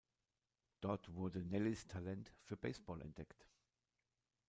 [0.79, 3.47] Dort wurde Nellys Talent für Baseball entdeckt.